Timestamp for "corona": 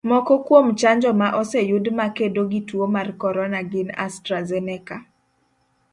3.21-3.59